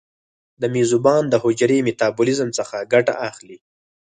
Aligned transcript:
د 0.61 0.63
میزبان 0.75 1.23
د 1.29 1.33
حجرې 1.43 1.77
میتابولیزم 1.87 2.49
څخه 2.57 2.77
ګټه 2.93 3.13
اخلي. 3.29 3.57